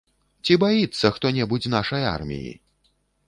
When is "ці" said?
0.45-0.53